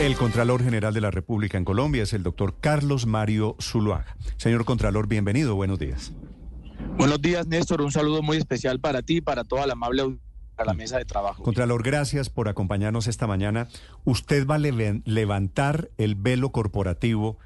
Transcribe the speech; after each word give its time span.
El 0.00 0.16
Contralor 0.16 0.62
General 0.62 0.92
de 0.92 1.00
la 1.00 1.12
República 1.12 1.56
en 1.56 1.64
Colombia 1.64 2.02
es 2.02 2.12
el 2.12 2.24
doctor 2.24 2.56
Carlos 2.60 3.06
Mario 3.06 3.56
Zuluaga. 3.62 4.16
Señor 4.36 4.64
Contralor, 4.64 5.06
bienvenido, 5.06 5.54
buenos 5.54 5.78
días. 5.78 6.12
Buenos 6.98 7.22
días, 7.22 7.46
Néstor. 7.46 7.80
Un 7.80 7.92
saludo 7.92 8.20
muy 8.20 8.36
especial 8.36 8.80
para 8.80 9.02
ti 9.02 9.18
y 9.18 9.20
para 9.20 9.44
toda 9.44 9.66
la 9.66 9.74
amable 9.74 10.18
a 10.56 10.64
la 10.64 10.74
mesa 10.74 10.98
de 10.98 11.04
trabajo. 11.04 11.44
Contralor, 11.44 11.84
gracias 11.84 12.28
por 12.28 12.48
acompañarnos 12.48 13.06
esta 13.06 13.28
mañana. 13.28 13.68
¿Usted 14.04 14.46
va 14.46 14.56
a 14.56 14.58
levantar 14.58 15.90
el 15.96 16.16
velo 16.16 16.50
corporativo 16.50 17.38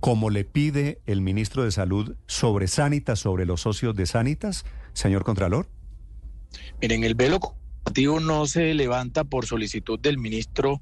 como 0.00 0.30
le 0.30 0.44
pide 0.44 1.02
el 1.06 1.20
ministro 1.20 1.62
de 1.62 1.72
Salud 1.72 2.16
sobre 2.26 2.68
Sanitas, 2.68 3.20
sobre 3.20 3.44
los 3.44 3.60
socios 3.60 3.94
de 3.94 4.06
Sanitas, 4.06 4.64
señor 4.94 5.24
Contralor? 5.24 5.68
Miren, 6.80 7.04
el 7.04 7.14
velo 7.14 7.38
corporativo 7.38 8.18
no 8.18 8.46
se 8.46 8.72
levanta 8.72 9.24
por 9.24 9.46
solicitud 9.46 10.00
del 10.00 10.16
ministro 10.18 10.80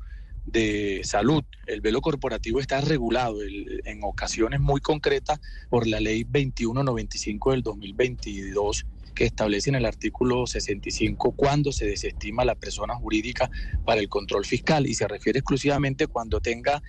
de 0.51 1.01
salud. 1.05 1.45
El 1.67 1.81
velo 1.81 2.01
corporativo 2.01 2.61
está 2.61 2.81
regulado 2.81 3.39
en 3.43 4.01
ocasiones 4.03 4.61
muy 4.61 4.81
concretas 4.81 5.41
por 5.69 5.87
la 5.87 6.01
ley 6.01 6.25
2195 6.25 7.53
del 7.53 7.63
2022 7.63 8.87
que 9.15 9.25
establece 9.25 9.71
en 9.71 9.77
el 9.77 9.87
artículo 9.87 10.47
65 10.47 11.33
cuando 11.33 11.73
se 11.73 11.87
desestima 11.87 12.45
la 12.45 12.55
persona 12.55 12.95
jurídica 12.95 13.51
para 13.85 14.01
el 14.01 14.09
control 14.09 14.45
fiscal 14.45 14.87
y 14.87 14.95
se 14.95 15.09
refiere 15.09 15.41
exclusivamente 15.41 16.07
cuando 16.07 16.41
tenga 16.41 16.83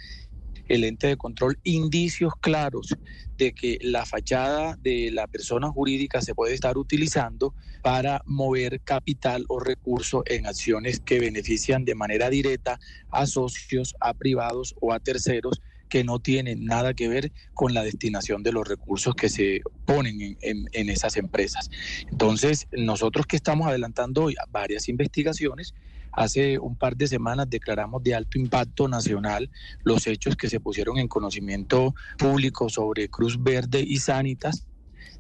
el 0.68 0.84
ente 0.84 1.08
de 1.08 1.18
control 1.18 1.60
indicios 1.64 2.34
claros 2.40 2.96
de 3.38 3.54
que 3.54 3.78
la 3.82 4.06
fachada 4.06 4.78
de 4.82 5.12
la 5.12 5.28
persona 5.28 5.70
jurídica 5.70 6.22
se 6.22 6.36
puede 6.36 6.54
estar 6.54 6.78
utilizando 6.78 7.54
para 7.82 8.22
mover 8.26 8.82
capital 8.82 9.46
o 9.48 9.60
recursos 9.60 10.24
en 10.28 10.46
acciones 10.46 11.00
que 11.00 11.20
benefician 11.20 11.84
de 11.86 11.96
manera 11.96 12.30
directa 12.30 12.80
a 13.10 13.26
socios, 13.26 13.96
a 14.00 14.14
privados 14.14 14.76
o 14.80 14.94
a 14.94 15.00
terceros 15.00 15.62
que 15.92 16.04
no 16.06 16.20
tienen 16.20 16.64
nada 16.66 16.94
que 16.94 17.10
ver 17.10 17.34
con 17.54 17.74
la 17.74 17.84
destinación 17.84 18.44
de 18.44 18.54
los 18.54 18.66
recursos 18.66 19.14
que 19.14 19.28
se 19.28 19.62
ponen 19.86 20.38
en, 20.42 20.66
en 20.72 20.90
esas 20.90 21.18
empresas. 21.18 21.70
Entonces, 22.10 22.68
nosotros 22.72 23.26
que 23.26 23.36
estamos 23.36 23.68
adelantando 23.68 24.24
hoy 24.24 24.36
varias 24.52 24.88
investigaciones, 24.88 25.74
Hace 26.12 26.60
un 26.60 26.76
par 26.78 26.96
de 26.96 27.08
semanas 27.08 27.50
declaramos 27.50 28.04
de 28.04 28.16
alto 28.16 28.38
impacto 28.38 28.88
nacional 28.88 29.50
los 29.84 30.08
hechos 30.08 30.36
que 30.36 30.50
se 30.50 30.60
pusieron 30.60 30.98
en 30.98 31.08
conocimiento 31.08 31.94
público 32.18 32.70
sobre 32.70 33.10
Cruz 33.10 33.42
Verde 33.42 33.84
y 33.86 33.98
Sanitas 33.98 34.68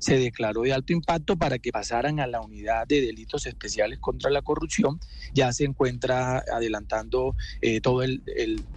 se 0.02 0.17
declaró 0.17 0.64
de 0.64 0.73
alto 0.73 0.94
impacto 0.94 1.38
para 1.38 1.59
que 1.59 1.72
pasaran 1.72 2.19
a 2.19 2.25
la 2.25 2.42
unidad 2.42 2.88
de 2.88 3.02
delitos 3.02 3.45
especiales 3.45 4.00
contra 4.00 4.31
la 4.31 4.42
corrupción. 4.42 5.00
Ya 5.31 5.53
se 5.53 5.64
encuentra 5.64 6.44
adelantando 6.52 7.36
eh, 7.62 7.81
todo 7.81 8.02
el, 8.02 8.23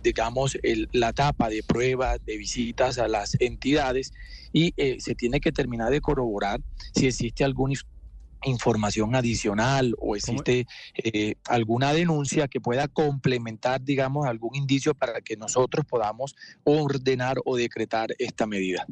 digamos, 0.02 0.58
la 0.92 1.08
etapa 1.08 1.48
de 1.48 1.62
pruebas, 1.62 2.20
de 2.26 2.36
visitas 2.36 2.98
a 2.98 3.08
las 3.08 3.36
entidades 3.40 4.12
y 4.52 4.74
eh, 4.76 4.98
se 5.00 5.14
tiene 5.14 5.40
que 5.40 5.50
terminar 5.50 5.90
de 5.90 6.02
corroborar 6.02 6.60
si 6.94 7.06
existe 7.06 7.42
algún 7.42 7.72
información 8.44 9.14
adicional 9.14 9.94
o 9.98 10.16
existe 10.16 10.66
eh, 10.94 11.34
alguna 11.48 11.92
denuncia 11.92 12.48
que 12.48 12.60
pueda 12.60 12.88
complementar, 12.88 13.82
digamos, 13.82 14.26
algún 14.26 14.54
indicio 14.54 14.94
para 14.94 15.20
que 15.20 15.36
nosotros 15.36 15.84
podamos 15.86 16.36
ordenar 16.64 17.36
o 17.44 17.56
decretar 17.56 18.14
esta 18.18 18.46
medida. 18.46 18.86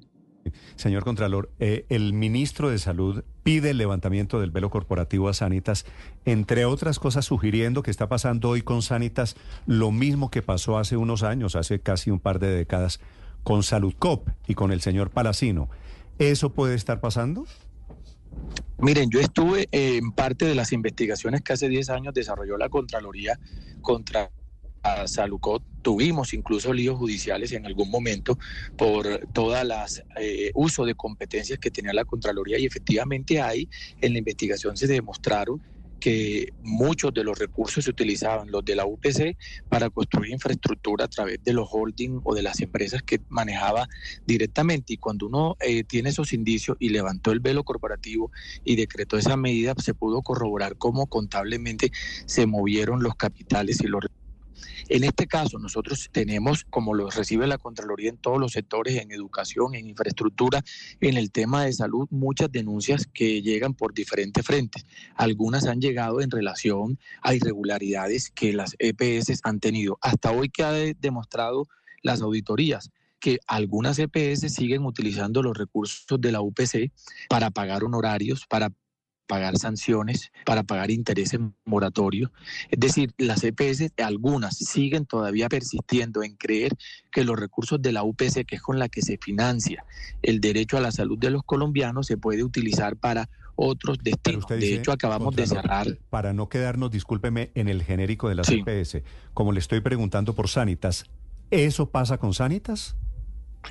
Señor 0.77 1.05
Contralor, 1.05 1.51
eh, 1.61 1.87
el 1.89 2.13
ministro 2.13 2.71
de 2.71 2.79
Salud 2.79 3.25
pide 3.43 3.71
el 3.71 3.79
levantamiento 3.79 4.41
del 4.41 4.51
velo 4.51 4.71
corporativo 4.71 5.29
a 5.29 5.35
Sanitas, 5.35 5.87
entre 6.25 6.65
otras 6.65 6.99
cosas 6.99 7.25
sugiriendo 7.25 7.83
que 7.83 7.91
está 7.91 8.09
pasando 8.09 8.51
hoy 8.51 8.63
con 8.63 8.83
Sanitas 8.83 9.37
lo 9.67 9.91
mismo 9.91 10.31
que 10.31 10.43
pasó 10.43 10.79
hace 10.79 10.97
unos 10.97 11.23
años, 11.23 11.57
hace 11.57 11.81
casi 11.81 12.11
un 12.11 12.21
par 12.21 12.39
de 12.39 12.51
décadas, 12.51 13.01
con 13.43 13.63
Saludcop 13.63 14.29
y 14.47 14.55
con 14.55 14.73
el 14.73 14.81
señor 14.81 15.11
Palacino. 15.11 15.69
¿Eso 16.19 16.51
puede 16.51 16.75
estar 16.75 17.01
pasando? 17.01 17.47
Miren, 18.79 19.11
yo 19.11 19.21
estuve 19.21 19.69
en 19.71 20.13
parte 20.13 20.45
de 20.45 20.55
las 20.55 20.73
investigaciones 20.73 21.43
que 21.43 21.53
hace 21.53 21.69
10 21.69 21.91
años 21.91 22.15
desarrolló 22.15 22.57
la 22.57 22.69
Contraloría 22.69 23.39
contra 23.81 24.33
Salucot. 25.07 25.63
Tuvimos 25.83 26.33
incluso 26.33 26.73
líos 26.73 26.97
judiciales 26.97 27.53
en 27.53 27.67
algún 27.67 27.91
momento 27.91 28.39
por 28.77 29.21
todas 29.33 29.65
las 29.65 30.03
eh, 30.17 30.51
uso 30.55 30.85
de 30.85 30.95
competencias 30.95 31.59
que 31.59 31.71
tenía 31.71 31.93
la 31.93 32.05
Contraloría 32.05 32.59
y 32.59 32.67
efectivamente 32.67 33.41
ahí 33.41 33.69
en 34.01 34.13
la 34.13 34.19
investigación 34.19 34.77
se 34.77 34.87
demostraron 34.87 35.63
que 36.03 36.53
muchos 36.65 37.15
de 37.15 37.23
los 37.23 37.39
recursos 37.39 37.85
se 37.85 37.91
utilizaban, 37.91 38.51
los 38.51 38.65
de 38.65 38.75
la 38.75 38.85
UPC, 38.85 39.37
para 39.69 39.89
construir 39.89 40.33
infraestructura 40.33 41.05
a 41.05 41.09
través 41.09 41.39
de 41.45 41.53
los 41.53 41.69
holding 41.71 42.21
o 42.25 42.35
de 42.35 42.43
las 42.43 42.61
empresas 42.61 43.05
que 43.05 43.21
manejaba 43.29 43.89
directamente. 44.27 44.95
Y 44.95 44.97
cuando 44.97 45.27
uno 45.29 45.57
eh, 45.61 45.85
tiene 45.85 46.09
esos 46.09 46.33
indicios 46.33 46.77
y 46.81 46.89
levantó 46.89 47.31
el 47.31 47.39
velo 47.39 47.63
corporativo 47.63 48.33
y 48.65 48.75
decretó 48.75 49.17
esa 49.17 49.37
medida, 49.37 49.75
se 49.79 49.95
pudo 49.95 50.23
corroborar 50.23 50.77
cómo 50.77 51.07
contablemente 51.07 51.93
se 52.27 52.47
movieron 52.47 53.05
los 53.05 53.15
capitales 53.15 53.81
y 53.81 53.87
los 53.87 54.03
recursos 54.03 54.22
en 54.89 55.05
este 55.05 55.27
caso, 55.27 55.59
nosotros 55.59 56.09
tenemos, 56.13 56.65
como 56.65 56.95
lo 56.95 57.11
recibe 57.11 57.47
la 57.47 57.59
Contraloría 57.59 58.11
en 58.11 58.17
todos 58.17 58.39
los 58.39 58.53
sectores, 58.53 59.01
en 59.01 59.13
educación, 59.13 59.75
en 59.75 59.89
infraestructura, 59.89 60.63
en 61.01 61.17
el 61.17 61.31
tema 61.31 61.65
de 61.65 61.73
salud, 61.73 62.09
muchas 62.11 62.51
denuncias 62.51 63.07
que 63.07 63.43
llegan 63.43 63.75
por 63.75 63.95
diferentes 63.95 64.45
frentes. 64.45 64.85
Algunas 65.17 65.67
han 65.67 65.81
llegado 65.81 66.21
en 66.21 66.31
relación 66.31 66.99
a 67.23 67.35
irregularidades 67.35 68.31
que 68.31 68.53
las 68.53 68.77
EPS 68.79 69.41
han 69.45 69.61
tenido. 69.61 69.99
Hasta 70.01 70.33
hoy 70.33 70.49
que 70.49 70.63
ha 70.63 70.73
demostrado 70.73 71.69
las 72.03 72.21
auditorías 72.21 72.91
que 73.23 73.39
algunas 73.47 74.01
EPS 74.01 74.53
siguen 74.53 74.85
utilizando 74.85 75.45
los 75.45 75.57
recursos 75.57 76.21
de 76.21 76.33
la 76.33 76.41
UPC 76.41 76.91
para 77.29 77.53
pagar 77.53 77.85
honorarios, 77.85 78.47
para 78.49 78.73
pagar 79.27 79.57
sanciones, 79.57 80.31
para 80.45 80.63
pagar 80.63 80.91
intereses 80.91 81.41
moratorios. 81.65 82.31
Es 82.71 82.81
decir, 82.81 83.13
las 83.19 83.45
EPS, 83.45 83.93
algunas 84.03 84.57
siguen 84.57 85.07
todavía 85.07 85.49
persistiendo 85.49 86.23
en 86.23 86.37
creer 86.37 86.73
que 87.11 87.25
los 87.25 87.39
recursos 87.39 87.81
de 87.81 87.93
la 87.93 88.03
UPC, 88.03 88.45
que 88.47 88.57
es 88.57 88.63
con 88.63 88.79
la 88.79 88.89
que 88.89 89.03
se 89.03 89.19
financia 89.19 89.85
el 90.23 90.41
derecho 90.41 90.77
a 90.77 90.81
la 90.81 90.93
salud 90.93 91.19
de 91.19 91.31
los 91.31 91.43
colombianos, 91.45 92.07
se 92.07 92.17
puede 92.17 92.45
utilizar 92.45 92.97
para 92.97 93.29
otros 93.55 93.99
destinos. 94.03 94.47
de 94.47 94.75
hecho, 94.75 94.93
acabamos 94.93 95.37
de 95.37 95.47
cerrar. 95.47 95.99
Para 96.11 96.33
no 96.33 96.49
quedarnos, 96.49 96.91
discúlpeme, 96.91 97.51
en 97.55 97.69
el 97.69 97.83
genérico 97.83 98.29
de 98.29 98.35
las 98.35 98.49
EPS, 98.49 99.03
como 99.35 99.53
le 99.53 99.61
estoy 99.61 99.81
preguntando 99.81 100.35
por 100.35 100.49
Sanitas, 100.49 101.07
¿eso 101.51 101.91
pasa 101.91 102.19
con 102.19 102.35
Sanitas? 102.35 102.97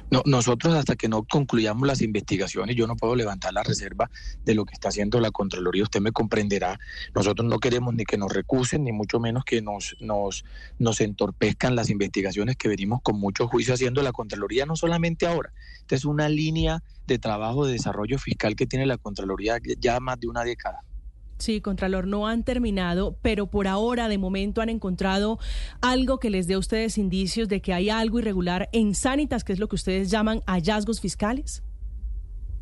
No, 0.09 0.21
nosotros 0.25 0.73
hasta 0.75 0.95
que 0.95 1.07
no 1.07 1.23
concluyamos 1.23 1.87
las 1.87 2.01
investigaciones, 2.01 2.75
yo 2.75 2.87
no 2.87 2.95
puedo 2.95 3.15
levantar 3.15 3.53
la 3.53 3.63
reserva 3.63 4.09
de 4.43 4.55
lo 4.55 4.65
que 4.65 4.73
está 4.73 4.89
haciendo 4.89 5.19
la 5.19 5.31
Contraloría. 5.31 5.83
Usted 5.83 6.01
me 6.01 6.11
comprenderá. 6.11 6.79
Nosotros 7.15 7.47
no 7.47 7.59
queremos 7.59 7.93
ni 7.93 8.03
que 8.03 8.17
nos 8.17 8.31
recusen, 8.31 8.83
ni 8.83 8.91
mucho 8.91 9.19
menos 9.19 9.43
que 9.45 9.61
nos, 9.61 9.95
nos, 9.99 10.43
nos 10.79 11.01
entorpezcan 11.01 11.75
las 11.75 11.89
investigaciones 11.89 12.55
que 12.57 12.67
venimos 12.67 12.99
con 13.03 13.19
mucho 13.19 13.47
juicio 13.47 13.73
haciendo 13.73 14.01
la 14.01 14.11
Contraloría, 14.11 14.65
no 14.65 14.75
solamente 14.75 15.27
ahora. 15.27 15.53
Esta 15.79 15.95
es 15.95 16.05
una 16.05 16.29
línea 16.29 16.83
de 17.07 17.19
trabajo 17.19 17.65
de 17.65 17.73
desarrollo 17.73 18.17
fiscal 18.17 18.55
que 18.55 18.67
tiene 18.67 18.85
la 18.85 18.97
Contraloría 18.97 19.57
ya 19.79 19.99
más 19.99 20.19
de 20.19 20.27
una 20.27 20.43
década. 20.43 20.83
Sí, 21.41 21.59
Contralor, 21.59 22.05
no 22.05 22.27
han 22.27 22.43
terminado, 22.43 23.17
pero 23.23 23.47
por 23.47 23.67
ahora, 23.67 24.07
de 24.09 24.19
momento, 24.19 24.61
han 24.61 24.69
encontrado 24.69 25.39
algo 25.81 26.19
que 26.19 26.29
les 26.29 26.45
dé 26.45 26.53
a 26.53 26.59
ustedes 26.59 26.99
indicios 26.99 27.49
de 27.49 27.63
que 27.63 27.73
hay 27.73 27.89
algo 27.89 28.19
irregular 28.19 28.69
en 28.73 28.93
Sanitas, 28.93 29.43
que 29.43 29.51
es 29.51 29.57
lo 29.57 29.67
que 29.67 29.75
ustedes 29.75 30.11
llaman 30.11 30.43
hallazgos 30.45 31.01
fiscales. 31.01 31.63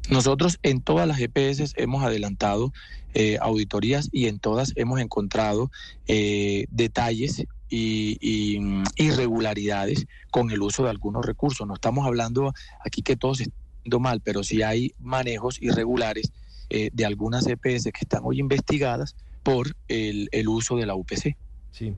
Nosotros 0.09 0.59
en 0.63 0.79
todas 0.79 1.05
las 1.09 1.19
EPS 1.19 1.73
hemos 1.75 2.03
adelantado 2.05 2.71
eh, 3.13 3.37
auditorías 3.41 4.07
y 4.13 4.27
en 4.27 4.39
todas 4.39 4.71
hemos 4.77 5.01
encontrado 5.01 5.71
eh, 6.07 6.65
detalles 6.71 7.43
y, 7.69 8.57
mm, 8.61 8.83
irregularidades 8.95 10.07
con 10.31 10.51
el 10.51 10.61
uso 10.61 10.85
de 10.85 10.91
algunos 10.91 11.25
recursos. 11.25 11.67
No 11.67 11.73
estamos 11.73 12.07
hablando 12.07 12.53
aquí 12.85 13.01
que 13.01 13.17
todo 13.17 13.35
se 13.35 13.43
está 13.43 13.99
mal, 13.99 14.21
pero 14.21 14.41
sí 14.41 14.61
hay 14.61 14.93
manejos 14.99 15.61
irregulares 15.61 16.31
eh, 16.69 16.89
de 16.93 17.05
algunas 17.05 17.47
EPS 17.47 17.85
que 17.85 18.01
están 18.01 18.21
hoy 18.23 18.39
investigadas 18.39 19.15
por 19.43 19.75
el, 19.87 20.29
el 20.31 20.47
uso 20.47 20.75
de 20.77 20.85
la 20.85 20.95
UPC. 20.95 21.35
Sí. 21.71 21.95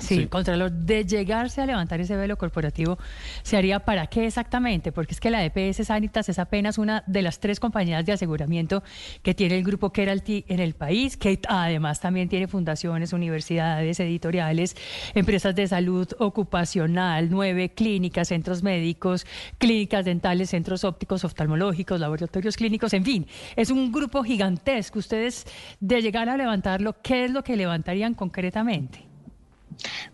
Sí, 0.00 0.26
Contralor, 0.26 0.72
de 0.72 1.04
llegarse 1.04 1.60
a 1.60 1.66
levantar 1.66 2.00
ese 2.00 2.16
velo 2.16 2.36
corporativo, 2.36 2.98
¿se 3.42 3.56
haría 3.56 3.80
para 3.80 4.06
qué 4.08 4.26
exactamente? 4.26 4.92
Porque 4.92 5.14
es 5.14 5.20
que 5.20 5.30
la 5.30 5.44
EPS 5.44 5.86
Sanitas 5.86 6.28
es 6.28 6.38
apenas 6.38 6.78
una 6.78 7.04
de 7.06 7.22
las 7.22 7.38
tres 7.38 7.60
compañías 7.60 8.04
de 8.04 8.12
aseguramiento 8.12 8.82
que 9.22 9.34
tiene 9.34 9.56
el 9.56 9.64
grupo 9.64 9.92
Keralty 9.92 10.44
en 10.48 10.60
el 10.60 10.74
país, 10.74 11.16
que 11.16 11.38
además 11.48 12.00
también 12.00 12.28
tiene 12.28 12.48
fundaciones, 12.48 13.12
universidades, 13.12 14.00
editoriales, 14.00 14.76
empresas 15.14 15.54
de 15.54 15.68
salud 15.68 16.08
ocupacional, 16.18 17.30
nueve 17.30 17.72
clínicas, 17.72 18.28
centros 18.28 18.62
médicos, 18.62 19.26
clínicas 19.58 20.04
dentales, 20.04 20.50
centros 20.50 20.82
ópticos, 20.84 21.24
oftalmológicos, 21.24 22.00
laboratorios 22.00 22.56
clínicos, 22.56 22.92
en 22.94 23.04
fin, 23.04 23.26
es 23.54 23.70
un 23.70 23.92
grupo 23.92 24.24
gigantesco. 24.24 24.98
Ustedes, 24.98 25.46
de 25.80 26.02
llegar 26.02 26.28
a 26.28 26.36
levantarlo, 26.36 26.96
¿qué 27.00 27.24
es 27.24 27.30
lo 27.30 27.44
que 27.44 27.56
levantarían 27.56 28.14
concretamente? 28.14 29.13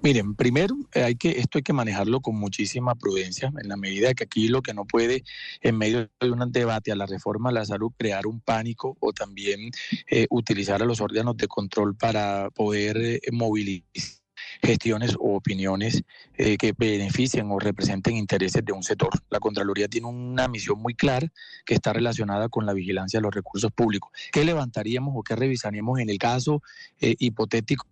Miren, 0.02 0.34
primero 0.34 0.76
eh, 0.94 1.02
hay 1.02 1.16
que 1.16 1.38
esto 1.38 1.58
hay 1.58 1.62
que 1.62 1.72
manejarlo 1.72 2.20
con 2.20 2.36
muchísima 2.36 2.94
prudencia 2.94 3.52
en 3.62 3.68
la 3.68 3.76
medida 3.76 4.14
que 4.14 4.24
aquí 4.24 4.48
lo 4.48 4.62
que 4.62 4.74
no 4.74 4.84
puede 4.84 5.24
en 5.60 5.76
medio 5.76 6.08
de 6.20 6.30
un 6.30 6.52
debate 6.52 6.92
a 6.92 6.96
la 6.96 7.06
reforma 7.06 7.50
de 7.50 7.54
la 7.54 7.64
salud 7.64 7.92
crear 7.96 8.26
un 8.26 8.40
pánico 8.40 8.96
o 9.00 9.12
también 9.12 9.70
eh, 10.10 10.26
utilizar 10.30 10.82
a 10.82 10.86
los 10.86 11.00
órganos 11.00 11.36
de 11.36 11.48
control 11.48 11.96
para 11.96 12.50
poder 12.50 12.96
eh, 12.96 13.20
movilizar 13.32 14.20
gestiones 14.62 15.14
o 15.18 15.36
opiniones 15.36 16.02
que 16.34 16.74
beneficien 16.76 17.50
o 17.50 17.58
representen 17.58 18.16
intereses 18.16 18.64
de 18.64 18.72
un 18.72 18.82
sector. 18.82 19.10
La 19.30 19.38
Contraloría 19.38 19.86
tiene 19.88 20.08
una 20.08 20.48
misión 20.48 20.80
muy 20.80 20.94
clara 20.94 21.28
que 21.64 21.74
está 21.74 21.92
relacionada 21.92 22.48
con 22.48 22.66
la 22.66 22.72
vigilancia 22.72 23.20
de 23.20 23.22
los 23.22 23.34
recursos 23.34 23.70
públicos. 23.72 24.10
¿Qué 24.32 24.44
levantaríamos 24.44 25.14
o 25.16 25.22
qué 25.22 25.36
revisaríamos 25.36 26.00
en 26.00 26.10
el 26.10 26.18
caso 26.18 26.62
hipotético 27.00 27.86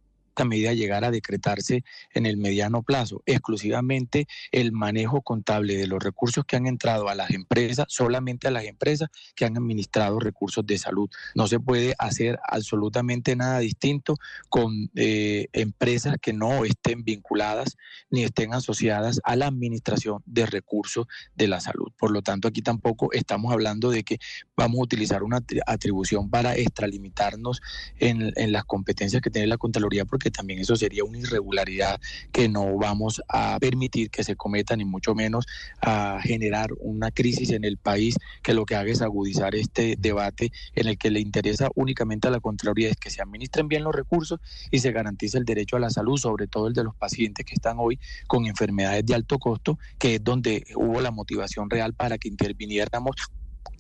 medida 0.45 0.73
llegara 0.73 1.09
a 1.09 1.11
decretarse 1.11 1.85
en 2.15 2.27
el 2.27 2.37
mediano 2.37 2.83
plazo, 2.83 3.23
exclusivamente 3.27 4.27
el 4.53 4.73
manejo 4.73 5.23
contable 5.23 5.77
de 5.77 5.87
los 5.87 6.03
recursos 6.03 6.45
que 6.45 6.57
han 6.57 6.67
entrado 6.67 7.09
a 7.09 7.15
las 7.15 7.31
empresas, 7.31 7.87
solamente 7.89 8.49
a 8.49 8.51
las 8.51 8.65
empresas 8.65 9.09
que 9.35 9.45
han 9.45 9.57
administrado 9.57 10.21
recursos 10.21 10.67
de 10.67 10.79
salud. 10.79 11.09
No 11.35 11.47
se 11.47 11.61
puede 11.61 11.95
hacer 11.99 12.39
absolutamente 12.47 13.37
nada 13.37 13.59
distinto 13.59 14.17
con 14.49 14.91
eh, 14.95 15.47
empresas 15.53 16.17
que 16.21 16.33
no 16.33 16.65
estén 16.65 17.05
vinculadas 17.05 17.77
ni 18.11 18.25
estén 18.25 18.55
asociadas 18.55 19.21
a 19.25 19.37
la 19.37 19.47
administración 19.47 20.23
de 20.27 20.47
recursos 20.47 21.07
de 21.35 21.49
la 21.49 21.61
salud. 21.61 21.93
Por 21.99 22.11
lo 22.11 22.23
tanto, 22.23 22.49
aquí 22.49 22.63
tampoco 22.63 23.13
estamos 23.13 23.53
hablando 23.53 23.91
de 23.91 24.05
que 24.05 24.19
vamos 24.57 24.79
a 24.81 24.83
utilizar 24.85 25.23
una 25.23 25.43
atribución 25.67 26.31
para 26.31 26.57
extralimitarnos 26.57 27.61
en, 27.99 28.33
en 28.37 28.53
las 28.53 28.65
competencias 28.65 29.23
que 29.23 29.31
tiene 29.31 29.47
la 29.47 29.59
Contraloría, 29.59 30.05
porque 30.05 30.28
también 30.31 30.61
eso 30.61 30.77
sería 30.77 31.05
una 31.05 31.19
irregularidad 31.19 32.01
que 32.33 32.49
no 32.49 32.77
vamos 32.77 33.23
a 33.29 33.59
permitir 33.59 34.11
que 34.11 34.25
se 34.25 34.37
cometa, 34.37 34.77
ni 34.77 34.85
mucho 34.85 35.15
menos 35.15 35.47
a 35.81 36.21
generar 36.23 36.71
una 36.81 37.11
crisis 37.11 37.51
en 37.51 37.65
el 37.65 37.77
país 37.77 38.17
que 38.43 38.55
lo 38.55 38.65
que 38.65 38.77
haga 38.77 38.91
es 38.91 39.03
agudizar 39.03 39.55
este 39.55 39.97
debate 39.99 40.53
en 40.75 40.89
el 40.89 40.99
que 40.99 41.11
le 41.11 41.21
interesa 41.21 41.71
únicamente 41.75 42.29
a 42.29 42.31
la 42.31 42.41
Contraloría 42.41 42.91
es 42.91 42.97
que 42.97 43.11
se 43.11 43.23
administren 43.23 43.69
bien 43.69 43.85
los 43.85 43.95
recursos 43.95 44.41
y 44.71 44.79
se 44.81 44.93
garantice 44.93 45.39
el 45.39 45.45
derecho 45.45 45.77
a 45.77 45.81
la 45.81 45.91
salud, 45.91 46.17
sobre 46.17 46.47
todo 46.47 46.69
el 46.69 46.75
de 46.75 46.85
los 46.85 46.95
pacientes 46.95 47.45
que 47.45 47.55
están 47.55 47.77
hoy 47.79 47.99
con 48.27 48.47
enfermedades 48.47 49.05
de 49.07 49.15
alto 49.15 49.39
costo, 49.39 49.79
que 49.99 50.17
es 50.17 50.25
donde 50.25 50.65
hubo 50.75 51.01
la 51.01 51.11
motivación 51.11 51.71
real 51.71 51.95
para 51.95 52.19
que 52.19 52.29
interviniéramos 52.29 53.17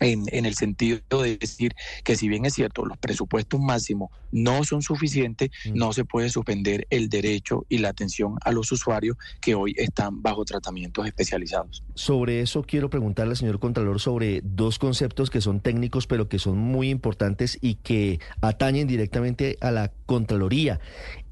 en, 0.00 0.24
en, 0.32 0.46
el 0.46 0.54
sentido 0.54 1.00
de 1.22 1.36
decir 1.38 1.74
que 2.04 2.16
si 2.16 2.28
bien 2.28 2.44
es 2.44 2.54
cierto, 2.54 2.84
los 2.84 2.98
presupuestos 2.98 3.60
máximos 3.60 4.10
no 4.30 4.64
son 4.64 4.82
suficientes, 4.82 5.50
mm. 5.66 5.74
no 5.74 5.92
se 5.92 6.04
puede 6.04 6.30
suspender 6.30 6.86
el 6.90 7.08
derecho 7.08 7.66
y 7.68 7.78
la 7.78 7.88
atención 7.88 8.36
a 8.44 8.52
los 8.52 8.70
usuarios 8.72 9.16
que 9.40 9.54
hoy 9.54 9.74
están 9.76 10.22
bajo 10.22 10.44
tratamientos 10.44 11.06
especializados. 11.06 11.82
Sobre 11.94 12.40
eso 12.40 12.62
quiero 12.62 12.90
preguntarle 12.90 13.32
al 13.32 13.36
señor 13.36 13.58
Contralor 13.58 14.00
sobre 14.00 14.40
dos 14.44 14.78
conceptos 14.78 15.30
que 15.30 15.40
son 15.40 15.60
técnicos 15.60 16.06
pero 16.06 16.28
que 16.28 16.38
son 16.38 16.58
muy 16.58 16.90
importantes 16.90 17.58
y 17.60 17.76
que 17.76 18.20
atañen 18.40 18.86
directamente 18.86 19.56
a 19.60 19.70
la 19.70 19.92
Contraloría. 20.06 20.80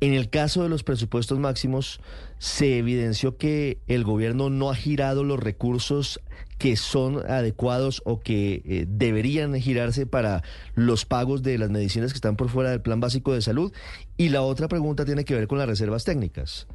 En 0.00 0.12
el 0.12 0.28
caso 0.28 0.62
de 0.62 0.68
los 0.68 0.82
presupuestos 0.82 1.38
máximos, 1.38 2.00
se 2.38 2.78
evidenció 2.78 3.36
que 3.36 3.78
el 3.86 4.04
gobierno 4.04 4.50
no 4.50 4.70
ha 4.70 4.74
girado 4.74 5.24
los 5.24 5.40
recursos 5.40 6.20
que 6.58 6.76
son 6.76 7.18
adecuados 7.30 8.02
o 8.04 8.20
que 8.20 8.62
eh, 8.64 8.86
deberían 8.88 9.54
girarse 9.60 10.06
para 10.06 10.42
los 10.74 11.04
pagos 11.04 11.42
de 11.42 11.58
las 11.58 11.70
medicinas 11.70 12.12
que 12.12 12.16
están 12.16 12.36
por 12.36 12.48
fuera 12.48 12.70
del 12.70 12.80
plan 12.80 13.00
básico 13.00 13.34
de 13.34 13.42
salud. 13.42 13.72
Y 14.16 14.30
la 14.30 14.42
otra 14.42 14.68
pregunta 14.68 15.04
tiene 15.04 15.24
que 15.24 15.34
ver 15.34 15.48
con 15.48 15.58
las 15.58 15.68
reservas 15.68 16.04
técnicas. 16.04 16.66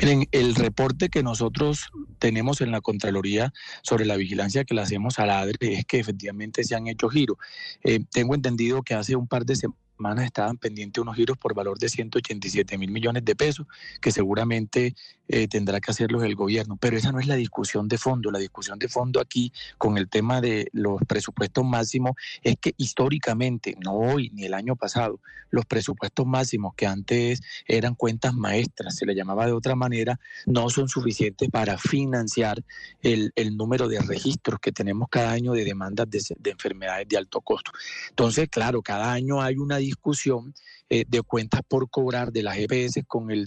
Miren, 0.00 0.26
el 0.32 0.54
reporte 0.54 1.08
que 1.10 1.22
nosotros 1.22 1.90
tenemos 2.18 2.60
en 2.62 2.70
la 2.70 2.80
Contraloría 2.80 3.52
sobre 3.82 4.06
la 4.06 4.16
vigilancia 4.16 4.64
que 4.64 4.74
le 4.74 4.80
hacemos 4.80 5.18
a 5.18 5.26
la 5.26 5.40
ADRE 5.40 5.74
es 5.74 5.84
que 5.84 5.98
efectivamente 5.98 6.64
se 6.64 6.74
han 6.74 6.86
hecho 6.86 7.08
giros. 7.08 7.36
Eh, 7.84 8.00
tengo 8.10 8.34
entendido 8.34 8.82
que 8.82 8.94
hace 8.94 9.14
un 9.14 9.28
par 9.28 9.44
de 9.44 9.56
semanas 9.56 9.87
estaban 10.26 10.56
pendientes 10.56 11.00
unos 11.02 11.16
giros 11.16 11.36
por 11.38 11.54
valor 11.54 11.78
de 11.78 11.88
187 11.88 12.78
mil 12.78 12.90
millones 12.90 13.24
de 13.24 13.34
pesos, 13.34 13.66
que 14.00 14.12
seguramente 14.12 14.94
eh, 15.28 15.48
tendrá 15.48 15.80
que 15.80 15.90
hacerlos 15.90 16.22
el 16.24 16.34
gobierno. 16.34 16.76
Pero 16.80 16.96
esa 16.96 17.12
no 17.12 17.20
es 17.20 17.26
la 17.26 17.36
discusión 17.36 17.88
de 17.88 17.98
fondo. 17.98 18.30
La 18.30 18.38
discusión 18.38 18.78
de 18.78 18.88
fondo 18.88 19.20
aquí 19.20 19.52
con 19.76 19.98
el 19.98 20.08
tema 20.08 20.40
de 20.40 20.68
los 20.72 21.00
presupuestos 21.06 21.64
máximos 21.64 22.12
es 22.42 22.56
que 22.60 22.74
históricamente, 22.76 23.76
no 23.84 23.92
hoy 23.92 24.30
ni 24.30 24.44
el 24.44 24.54
año 24.54 24.76
pasado, 24.76 25.20
los 25.50 25.66
presupuestos 25.66 26.26
máximos 26.26 26.74
que 26.74 26.86
antes 26.86 27.40
eran 27.66 27.94
cuentas 27.94 28.34
maestras, 28.34 28.96
se 28.96 29.06
le 29.06 29.14
llamaba 29.14 29.46
de 29.46 29.52
otra 29.52 29.74
manera, 29.74 30.18
no 30.46 30.68
son 30.70 30.88
suficientes 30.88 31.48
para 31.50 31.78
financiar 31.78 32.62
el, 33.02 33.32
número 33.56 33.88
de 33.88 33.98
registros 34.00 34.60
que 34.60 34.72
tenemos 34.72 35.08
cada 35.10 35.32
año 35.32 35.52
de 35.52 35.64
demandas 35.64 36.08
de, 36.10 36.22
de 36.38 36.50
enfermedades 36.50 37.08
de 37.08 37.16
alto 37.16 37.40
costo. 37.40 37.72
Entonces, 38.10 38.48
claro, 38.48 38.82
cada 38.82 39.12
año 39.12 39.40
hay 39.40 39.56
una 39.56 39.78
discusión 39.78 40.54
eh, 40.90 41.04
de 41.06 41.22
cuentas 41.22 41.60
por 41.66 41.90
cobrar 41.90 42.32
de 42.32 42.42
las 42.42 42.56
EPS 42.58 43.00
con 43.06 43.30
el 43.30 43.46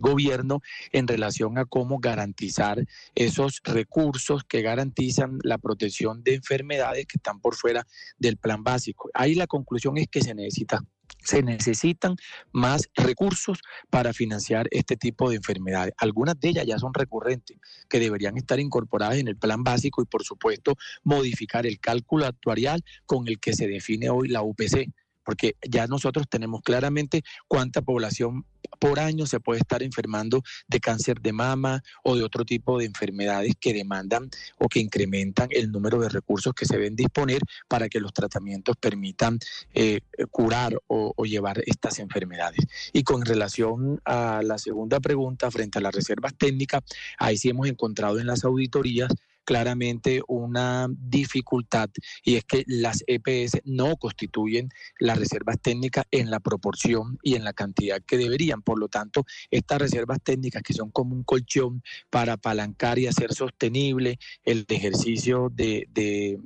gobierno 0.00 0.60
en 0.92 1.08
relación 1.08 1.58
a 1.58 1.64
cómo 1.64 1.98
garantizar 1.98 2.84
esos 3.14 3.60
recursos 3.64 4.44
que 4.44 4.62
garantizan 4.62 5.38
la 5.42 5.58
protección 5.58 6.22
de 6.22 6.34
enfermedades 6.34 7.06
que 7.06 7.18
están 7.18 7.40
por 7.40 7.54
fuera 7.54 7.86
del 8.18 8.36
plan 8.36 8.62
básico. 8.62 9.10
Ahí 9.14 9.34
la 9.34 9.46
conclusión 9.46 9.96
es 9.98 10.08
que 10.08 10.22
se 10.22 10.34
necesita 10.34 10.80
se 11.22 11.42
necesitan 11.42 12.16
más 12.52 12.88
recursos 12.94 13.60
para 13.90 14.12
financiar 14.12 14.68
este 14.70 14.96
tipo 14.96 15.30
de 15.30 15.36
enfermedades. 15.36 15.94
Algunas 15.96 16.38
de 16.38 16.50
ellas 16.50 16.66
ya 16.66 16.78
son 16.78 16.92
recurrentes, 16.92 17.56
que 17.88 17.98
deberían 17.98 18.36
estar 18.36 18.60
incorporadas 18.60 19.16
en 19.16 19.28
el 19.28 19.36
plan 19.36 19.64
básico 19.64 20.02
y, 20.02 20.06
por 20.06 20.22
supuesto, 20.22 20.74
modificar 21.02 21.66
el 21.66 21.80
cálculo 21.80 22.26
actuarial 22.26 22.84
con 23.06 23.26
el 23.28 23.40
que 23.40 23.54
se 23.54 23.66
define 23.66 24.10
hoy 24.10 24.28
la 24.28 24.42
UPC 24.42 24.90
porque 25.24 25.56
ya 25.68 25.86
nosotros 25.86 26.26
tenemos 26.28 26.62
claramente 26.62 27.22
cuánta 27.48 27.82
población 27.82 28.44
por 28.78 28.98
año 28.98 29.26
se 29.26 29.40
puede 29.40 29.60
estar 29.60 29.82
enfermando 29.82 30.42
de 30.68 30.80
cáncer 30.80 31.20
de 31.20 31.32
mama 31.32 31.82
o 32.02 32.16
de 32.16 32.22
otro 32.22 32.44
tipo 32.44 32.78
de 32.78 32.86
enfermedades 32.86 33.54
que 33.60 33.72
demandan 33.72 34.28
o 34.58 34.68
que 34.68 34.80
incrementan 34.80 35.48
el 35.50 35.70
número 35.70 36.00
de 36.00 36.08
recursos 36.08 36.54
que 36.54 36.66
se 36.66 36.76
deben 36.76 36.96
disponer 36.96 37.40
para 37.68 37.88
que 37.88 38.00
los 38.00 38.12
tratamientos 38.12 38.76
permitan 38.76 39.38
eh, 39.72 40.00
curar 40.30 40.78
o, 40.86 41.12
o, 41.16 41.24
llevar 41.24 41.62
estas 41.66 41.98
enfermedades. 41.98 42.66
Y 42.92 43.02
con 43.02 43.24
relación 43.24 44.00
a 44.04 44.42
la 44.42 44.58
segunda 44.58 45.00
pregunta 45.00 45.50
frente 45.50 45.78
a 45.78 45.82
las 45.82 45.94
reservas 45.94 46.34
técnicas, 46.36 46.82
ahí 47.18 47.36
sí 47.36 47.48
hemos 47.50 47.68
encontrado 47.68 48.18
en 48.18 48.26
las 48.26 48.44
auditorías 48.44 49.10
claramente 49.44 50.22
una 50.26 50.88
dificultad 50.90 51.90
y 52.22 52.36
es 52.36 52.44
que 52.44 52.64
las 52.66 53.04
EPS 53.06 53.60
no 53.64 53.96
constituyen 53.96 54.70
las 54.98 55.18
reservas 55.18 55.60
técnicas 55.60 56.04
en 56.10 56.30
la 56.30 56.40
proporción 56.40 57.18
y 57.22 57.34
en 57.34 57.44
la 57.44 57.52
cantidad 57.52 58.02
que 58.02 58.16
deberían. 58.16 58.62
Por 58.62 58.78
lo 58.78 58.88
tanto, 58.88 59.24
estas 59.50 59.78
reservas 59.78 60.18
técnicas 60.22 60.62
que 60.62 60.72
son 60.72 60.90
como 60.90 61.14
un 61.14 61.22
colchón 61.22 61.82
para 62.10 62.34
apalancar 62.34 62.98
y 62.98 63.06
hacer 63.06 63.34
sostenible 63.34 64.18
el 64.44 64.64
ejercicio 64.68 65.50
de, 65.52 65.88
de, 65.92 66.38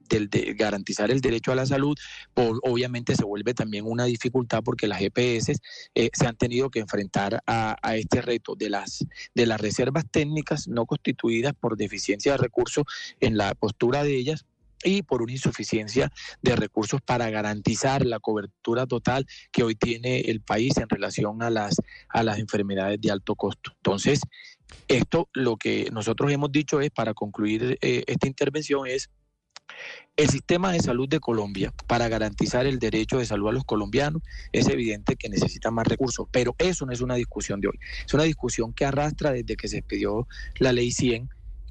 garantizar 0.56 1.10
el 1.10 1.20
derecho 1.20 1.52
a 1.52 1.54
la 1.54 1.66
salud, 1.66 1.96
obviamente 2.34 3.14
se 3.14 3.24
vuelve 3.24 3.54
también 3.54 3.84
una 3.86 4.04
dificultad 4.04 4.62
porque 4.62 4.88
las 4.88 5.00
EPS 5.00 5.60
eh, 5.94 6.10
se 6.12 6.26
han 6.26 6.36
tenido 6.36 6.70
que 6.70 6.80
enfrentar 6.80 7.42
a, 7.46 7.76
a 7.82 7.96
este 7.96 8.22
reto 8.22 8.54
de 8.54 8.70
las, 8.70 9.04
de 9.34 9.46
las 9.46 9.60
reservas 9.60 10.04
técnicas 10.10 10.68
no 10.68 10.86
constituidas 10.86 11.54
por 11.54 11.76
deficiencia 11.76 12.32
de 12.32 12.38
recursos 12.38 12.84
en 13.20 13.36
la 13.36 13.54
postura 13.54 14.02
de 14.02 14.16
ellas 14.16 14.46
y 14.84 15.02
por 15.02 15.22
una 15.22 15.32
insuficiencia 15.32 16.12
de 16.42 16.56
recursos 16.56 17.00
para 17.00 17.30
garantizar 17.30 18.06
la 18.06 18.20
cobertura 18.20 18.86
total 18.86 19.26
que 19.50 19.62
hoy 19.62 19.74
tiene 19.74 20.20
el 20.20 20.40
país 20.40 20.76
en 20.76 20.88
relación 20.88 21.42
a 21.42 21.50
las, 21.50 21.76
a 22.08 22.22
las 22.22 22.38
enfermedades 22.38 23.00
de 23.00 23.10
alto 23.10 23.34
costo. 23.34 23.72
Entonces, 23.76 24.20
esto 24.86 25.28
lo 25.32 25.56
que 25.56 25.88
nosotros 25.92 26.30
hemos 26.30 26.52
dicho 26.52 26.80
es, 26.80 26.90
para 26.90 27.14
concluir 27.14 27.78
eh, 27.80 28.04
esta 28.06 28.26
intervención, 28.26 28.86
es 28.86 29.10
el 30.16 30.28
sistema 30.30 30.72
de 30.72 30.80
salud 30.80 31.08
de 31.08 31.20
Colombia, 31.20 31.72
para 31.86 32.08
garantizar 32.08 32.66
el 32.66 32.78
derecho 32.78 33.18
de 33.18 33.26
salud 33.26 33.48
a 33.48 33.52
los 33.52 33.64
colombianos, 33.64 34.22
es 34.50 34.66
evidente 34.68 35.16
que 35.16 35.28
necesita 35.28 35.70
más 35.70 35.86
recursos, 35.86 36.26
pero 36.32 36.56
eso 36.58 36.86
no 36.86 36.92
es 36.92 37.00
una 37.00 37.14
discusión 37.14 37.60
de 37.60 37.68
hoy, 37.68 37.78
es 38.04 38.12
una 38.14 38.24
discusión 38.24 38.72
que 38.72 38.84
arrastra 38.84 39.30
desde 39.30 39.56
que 39.56 39.68
se 39.68 39.78
expidió 39.78 40.26
la 40.58 40.72
ley 40.72 40.90
100 40.90 41.28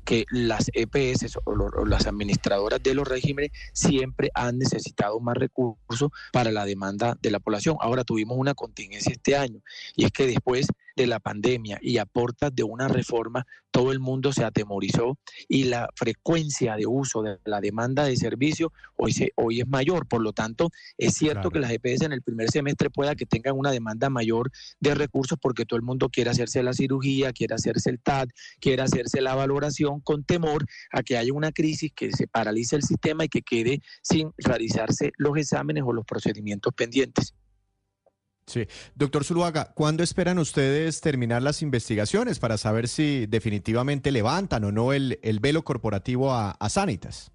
que 0.08 0.26
las 0.32 0.72
EPS 0.74 1.38
o, 1.44 1.86
las 1.86 2.08
administradoras 2.08 2.82
de 2.82 2.94
los 2.94 3.06
regímenes 3.06 3.52
siempre 3.74 4.32
han 4.34 4.58
necesitado 4.58 5.20
más 5.20 5.36
recursos 5.36 6.12
para 6.32 6.50
la 6.50 6.64
demanda 6.64 7.18
de 7.22 7.30
la 7.30 7.42
población. 7.42 7.76
Ahora 7.82 8.06
tuvimos 8.06 8.38
una 8.38 8.54
contingencia 8.54 9.12
este 9.12 9.36
año 9.36 9.60
y 9.98 10.06
es 10.06 10.12
que 10.14 10.26
después 10.26 10.68
de 10.98 11.08
la 11.08 11.20
pandemia 11.20 11.78
y 11.82 12.00
a 12.00 12.06
portas 12.06 12.54
de 12.54 12.64
una 12.64 12.88
reforma, 12.88 13.46
todo 13.72 13.92
el 13.92 14.00
mundo 14.00 14.34
se 14.34 14.44
atemorizó 14.44 15.20
y 15.48 15.66
la 15.66 15.88
frecuencia 15.96 16.76
de 16.76 16.88
uso 16.88 17.22
de 17.22 17.38
la 17.46 17.62
demanda 17.62 18.06
de 18.06 18.18
servicio 18.18 18.74
hoy, 18.96 19.14
se, 19.14 19.32
hoy 19.36 19.62
es 19.62 19.68
mayor. 19.68 20.08
Por 20.08 20.22
lo 20.22 20.34
tanto, 20.34 20.72
es 20.98 21.14
cierto 21.14 21.52
que 21.52 21.60
las 21.60 21.72
EPS 21.72 22.02
en 22.02 22.14
el 22.14 22.24
primer 22.24 22.50
semestre 22.50 22.90
pueda 22.90 23.16
que 23.16 23.28
tengan 23.28 23.56
una 23.56 23.72
demanda 23.72 24.10
mayor 24.10 24.50
de 24.80 24.96
recursos 24.96 25.38
porque 25.40 25.66
todo 25.66 25.78
el 25.78 25.84
mundo 25.84 26.10
quiere 26.10 26.32
hacerse 26.32 26.64
la 26.64 26.74
cirugía, 26.74 27.32
quiere 27.32 27.54
hacerse 27.54 27.92
el 27.92 28.00
TAD, 28.00 28.30
quiere 28.60 28.82
hacerse 28.82 29.22
la 29.22 29.36
valoración 29.36 30.02
con 30.02 30.24
temor 30.24 30.66
a 30.92 31.04
que 31.04 31.18
haya 31.18 31.32
una 31.32 31.52
crisis 31.52 31.92
que 31.96 32.12
se 32.12 32.28
paralice 32.28 32.76
el 32.76 32.84
sistema 32.84 33.26
y 33.26 33.30
que 33.30 33.44
quede 33.44 33.82
sin 34.02 34.32
realizarse 34.40 35.12
los 35.18 35.38
exámenes 35.38 35.84
o 35.86 35.94
los 35.94 36.06
procedimientos 36.06 36.74
pendientes. 36.74 37.36
Sí. 38.48 38.66
Doctor 38.96 39.26
Zuluaga, 39.26 39.74
¿cuándo 39.74 40.04
esperan 40.04 40.40
ustedes 40.40 41.02
terminar 41.02 41.44
las 41.44 41.62
investigaciones 41.62 42.40
para 42.40 42.58
saber 42.58 42.88
si 42.88 43.26
definitivamente 43.26 44.10
levantan 44.10 44.64
o 44.64 44.72
no 44.72 44.94
el, 44.94 45.20
velo 45.42 45.66
corporativo 45.66 46.34
a, 46.34 46.56
Sanitas? 46.70 47.30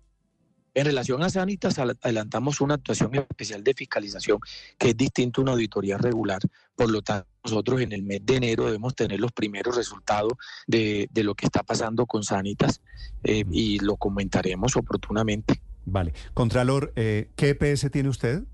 En 0.72 0.86
relación 0.86 1.22
a 1.22 1.28
Sanitas, 1.28 1.78
adelantamos 1.78 2.62
una 2.62 2.74
actuación 2.74 3.14
especial 3.14 3.62
de 3.62 3.74
fiscalización 3.74 4.38
que 4.78 4.90
es 4.90 4.96
distinto 4.96 5.42
a 5.42 5.42
una 5.42 5.52
auditoría 5.52 5.98
regular. 5.98 6.40
Por 6.74 6.90
lo 6.90 7.02
tanto, 7.02 7.28
nosotros 7.44 7.82
en 7.82 7.92
el 7.92 8.02
mes 8.04 8.24
de 8.24 8.36
enero 8.36 8.64
debemos 8.64 8.94
tener 8.94 9.20
los 9.20 9.32
primeros 9.32 9.76
resultados 9.76 10.32
de, 10.66 11.10
lo 11.14 11.34
que 11.34 11.44
está 11.44 11.62
pasando 11.62 12.06
con 12.06 12.24
Sanitas 12.24 12.80
eh, 13.22 13.44
y 13.50 13.80
lo 13.80 13.98
comentaremos 13.98 14.76
oportunamente. 14.76 15.60
Vale. 15.84 16.14
Contralor, 16.32 16.94
eh, 16.96 17.30
¿qué 17.36 17.50
EPS 17.50 17.90
tiene 17.90 18.08
usted? 18.08 18.44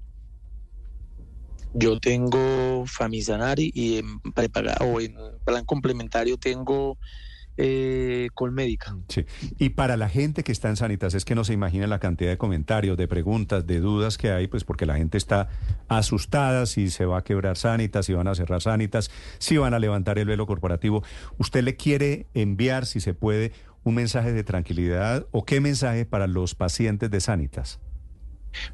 Yo 1.75 2.01
tengo 2.01 2.85
Famisanari 2.87 3.71
y 3.75 3.99
en 3.99 4.21
prepagado 4.21 5.01
en 5.01 5.15
plan 5.45 5.65
complementario 5.65 6.37
tengo 6.39 6.99
eh, 7.61 8.29
Colmédica. 8.35 8.97
Sí. 9.09 9.27
Y 9.59 9.71
para 9.71 9.97
la 9.97 10.09
gente 10.09 10.45
que 10.45 10.53
está 10.53 10.69
en 10.69 10.77
Sanitas, 10.77 11.15
es 11.15 11.25
que 11.25 11.35
no 11.35 11.43
se 11.43 11.53
imagina 11.53 11.89
la 11.89 11.99
cantidad 11.99 12.31
de 12.31 12.39
comentarios, 12.39 12.97
de 12.97 13.09
preguntas, 13.09 13.67
de 13.67 13.81
dudas 13.81 14.17
que 14.17 14.31
hay, 14.31 14.47
pues 14.47 14.63
porque 14.63 14.87
la 14.87 14.97
gente 14.97 15.19
está 15.19 15.49
asustada 15.89 16.67
si 16.67 16.89
se 16.89 17.05
va 17.05 17.19
a 17.19 17.25
quebrar 17.25 17.57
Sanitas, 17.57 18.07
si 18.07 18.13
van 18.13 18.29
a 18.29 18.37
cerrar 18.37 18.63
Sanitas, 18.63 19.11
si 19.39 19.57
van 19.57 19.75
a 19.75 19.81
levantar 19.81 20.21
el 20.21 20.27
velo 20.27 20.47
corporativo. 20.47 21.03
¿Usted 21.37 21.65
le 21.65 21.75
quiere 21.75 22.29
enviar, 22.33 22.87
si 22.87 23.01
se 23.01 23.13
puede, 23.13 23.53
un 23.83 23.97
mensaje 23.97 24.33
de 24.33 24.45
tranquilidad 24.45 25.27
o 25.33 25.45
qué 25.45 25.61
mensaje 25.61 26.07
para 26.07 26.29
los 26.29 26.55
pacientes 26.55 27.11
de 27.11 27.21
Sanitas? 27.21 27.81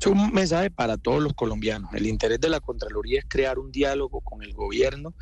Es 0.00 0.06
un 0.06 0.32
mensaje 0.32 0.70
para 0.70 0.96
todos 0.96 1.22
los 1.22 1.34
colombianos. 1.34 1.92
El 1.94 2.06
interés 2.06 2.40
de 2.40 2.48
la 2.48 2.60
Contraloría 2.60 3.20
es 3.20 3.26
crear 3.28 3.58
un 3.58 3.70
diálogo 3.72 4.20
con 4.20 4.42
el 4.42 4.52
gobierno 4.52 5.14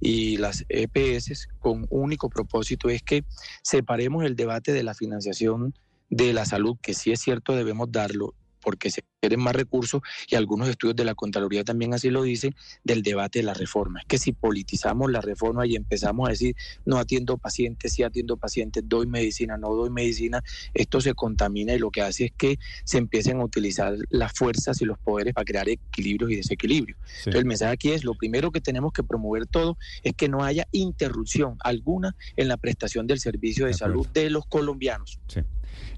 y 0.00 0.36
las 0.38 0.64
EPS 0.68 1.48
con 1.58 1.86
único 1.90 2.30
propósito 2.30 2.88
es 2.88 3.02
que 3.02 3.24
separemos 3.62 4.24
el 4.24 4.36
debate 4.36 4.72
de 4.72 4.82
la 4.82 4.94
financiación 4.94 5.74
de 6.08 6.32
la 6.32 6.44
salud, 6.44 6.76
que 6.82 6.94
sí 6.94 7.12
es 7.12 7.20
cierto 7.20 7.54
debemos 7.54 7.90
darlo, 7.92 8.34
porque 8.60 8.90
se 8.90 9.02
quieren 9.20 9.40
más 9.40 9.54
recursos 9.54 10.02
y 10.28 10.34
algunos 10.34 10.68
estudios 10.68 10.96
de 10.96 11.04
la 11.04 11.14
Contraloría 11.14 11.64
también 11.64 11.94
así 11.94 12.10
lo 12.10 12.22
dicen, 12.22 12.54
del 12.84 13.02
debate 13.02 13.40
de 13.40 13.44
la 13.44 13.54
reforma. 13.54 14.00
Es 14.00 14.06
que 14.06 14.18
si 14.18 14.32
politizamos 14.32 15.10
la 15.10 15.20
reforma 15.20 15.66
y 15.66 15.76
empezamos 15.76 16.28
a 16.28 16.30
decir, 16.30 16.56
no 16.84 16.98
atiendo 16.98 17.38
pacientes, 17.38 17.92
sí 17.92 18.02
atiendo 18.02 18.36
pacientes, 18.36 18.82
doy 18.86 19.06
medicina, 19.06 19.56
no 19.56 19.74
doy 19.74 19.90
medicina, 19.90 20.42
esto 20.74 21.00
se 21.00 21.14
contamina 21.14 21.74
y 21.74 21.78
lo 21.78 21.90
que 21.90 22.02
hace 22.02 22.26
es 22.26 22.32
que 22.36 22.58
se 22.84 22.98
empiecen 22.98 23.40
a 23.40 23.44
utilizar 23.44 23.96
las 24.10 24.32
fuerzas 24.32 24.80
y 24.80 24.84
los 24.84 24.98
poderes 24.98 25.34
para 25.34 25.44
crear 25.44 25.68
equilibrios 25.68 26.30
y 26.30 26.36
desequilibrios. 26.36 26.98
Entonces 27.18 27.40
el 27.40 27.44
mensaje 27.44 27.72
aquí 27.72 27.90
es, 27.90 28.04
lo 28.04 28.14
primero 28.14 28.50
que 28.50 28.60
tenemos 28.60 28.92
que 28.92 29.02
promover 29.02 29.46
todo 29.46 29.76
es 30.02 30.14
que 30.14 30.28
no 30.28 30.44
haya 30.44 30.66
interrupción 30.72 31.56
alguna 31.60 32.16
en 32.36 32.48
la 32.48 32.56
prestación 32.56 33.06
del 33.06 33.20
servicio 33.20 33.66
de, 33.66 33.74
salud 33.74 34.06
de 34.08 34.30
los 34.30 34.46
colombianos. 34.46 35.20
Sí. 35.28 35.40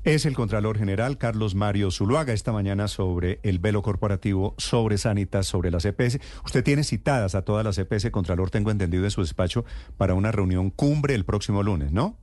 Es 0.04 0.26
el 0.26 0.34
Contralor 0.34 0.78
General 0.78 1.16
Carlos 1.16 1.54
Mario 1.54 1.90
Zuluaga 1.90 2.32
esta 2.52 2.58
mañana 2.58 2.86
sobre 2.86 3.40
el 3.42 3.58
velo 3.58 3.80
corporativo, 3.80 4.54
sobre 4.58 4.98
Sanitas, 4.98 5.46
sobre 5.46 5.70
las 5.70 5.86
EPS. 5.86 6.18
Usted 6.44 6.62
tiene 6.62 6.84
citadas 6.84 7.34
a 7.34 7.42
todas 7.42 7.64
las 7.64 7.78
EPS, 7.78 8.10
Contralor, 8.10 8.50
tengo 8.50 8.70
entendido 8.70 9.04
en 9.04 9.10
su 9.10 9.22
despacho, 9.22 9.64
para 9.96 10.12
una 10.12 10.32
reunión 10.32 10.70
cumbre 10.70 11.14
el 11.14 11.24
próximo 11.24 11.62
lunes, 11.62 11.92
¿no? 11.92 12.18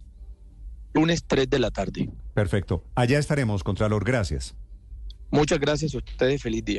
Lunes 0.93 1.23
3 1.25 1.49
de 1.49 1.59
la 1.59 1.71
tarde. 1.71 2.09
Perfecto. 2.35 2.83
Allá 2.93 3.17
estaremos, 3.17 3.63
Contralor. 3.63 4.05
Gracias. 4.05 4.55
Muchas 5.31 5.59
gracias 5.59 5.95
a 5.95 5.97
ustedes. 5.97 6.43
Feliz 6.43 6.63
día. 6.63 6.77